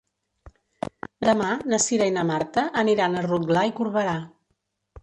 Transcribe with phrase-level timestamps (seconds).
[1.27, 4.19] Demà na Cira i na Marta aniran a Rotglà i Corberà.